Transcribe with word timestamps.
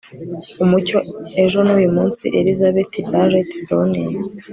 umucyo 0.63 0.97
ejo 1.43 1.57
n'uyu 1.67 1.89
munsi!- 1.95 2.23
elizabeth 2.39 2.95
barrett 3.11 3.51
browning 3.67 4.13